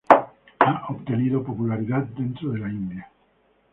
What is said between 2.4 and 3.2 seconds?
de la India.